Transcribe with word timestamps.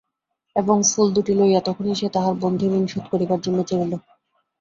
এবং 0.55 0.77
ফুল 0.85 1.07
দুটি 1.15 1.33
লইয়া 1.35 1.61
তখনই 1.65 1.95
সে 1.95 2.07
তাহার 2.15 2.35
বন্ধুঋণ 2.43 2.83
শোধ 2.87 3.05
করিবার 3.11 3.39
জন্য 3.41 3.59
চলিল। 3.69 3.91